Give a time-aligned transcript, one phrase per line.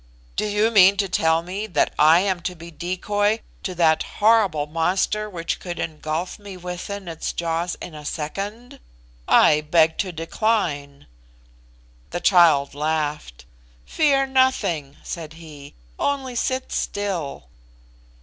[0.35, 4.01] "Do you mean to tell me that I am to be the decoy to that
[4.17, 8.79] horrible monster which could engulf me within its jaws in a second!
[9.27, 11.05] I beg to decline."
[12.09, 13.45] The child laughed.
[13.85, 17.47] "Fear nothing," said he; "only sit still."